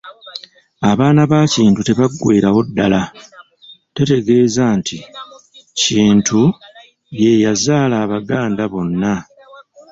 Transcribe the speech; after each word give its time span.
Abaana 0.91 1.21
ba 1.31 1.39
Kintu 1.53 1.79
tebaggweerawo 1.87 2.61
ddala, 2.67 3.01
tetegeeza 3.95 4.63
nti 4.77 4.97
Kintu 5.81 6.41
ye 7.21 7.31
yazaala 7.43 7.95
Abaganda 8.05 8.63
bonna. 8.71 9.13